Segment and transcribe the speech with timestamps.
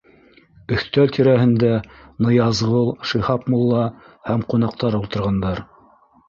[0.75, 1.69] Өҫтәл тирәһендә
[2.27, 3.83] Ныязғол, Шиһап мулла
[4.31, 5.63] һәм ҡунаҡтар ултырғандар.